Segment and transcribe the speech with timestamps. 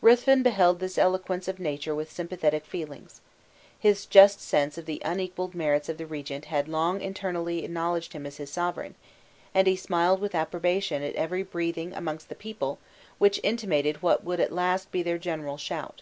[0.00, 3.20] Ruthven beheld this eloquence of nature with sympathetic feelings.
[3.78, 8.24] His just sense of the unequaled merits of the regent had long internally acknowledged him
[8.24, 8.94] as his sovereign;
[9.54, 12.78] and he smiled with approbation at every breathing amongst the people
[13.18, 16.00] which intimated what would at last be their general shout.